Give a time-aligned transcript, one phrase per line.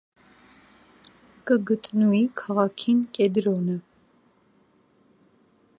[1.51, 3.77] Կը գտնուի քաղաքին կեդրոնը։